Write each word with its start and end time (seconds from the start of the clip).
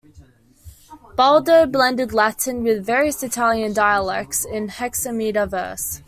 "Baldo" 1.15 1.67
blended 1.67 2.11
Latin 2.11 2.63
with 2.63 2.83
various 2.83 3.21
Italian 3.21 3.71
dialects 3.73 4.45
in 4.45 4.69
hexameter 4.69 5.45
verse. 5.45 5.99